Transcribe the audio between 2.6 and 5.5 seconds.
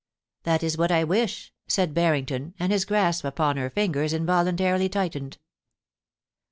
his grasp upon her fingers involuntarily tightened.